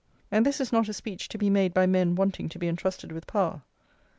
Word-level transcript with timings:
and 0.31 0.47
this 0.47 0.59
is 0.59 0.71
not 0.71 0.89
a 0.89 0.93
speech 0.93 1.29
to 1.29 1.37
be 1.37 1.47
made 1.47 1.75
by 1.75 1.85
men 1.85 2.15
wanting 2.15 2.49
to 2.49 2.57
be 2.57 2.67
entrusted 2.67 3.11
with 3.11 3.27
power. 3.27 3.61